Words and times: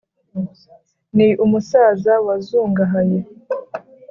Ni 1.15 1.27
umusaza 1.45 2.13
wazungahaye! 2.25 3.19